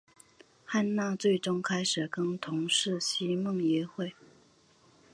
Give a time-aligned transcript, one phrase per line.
[0.65, 4.15] 汉娜最终开始跟同事西蒙约会。